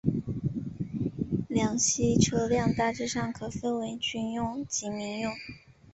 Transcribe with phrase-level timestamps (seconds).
[1.47, 5.31] 两栖车辆大致上可分为军用及民用。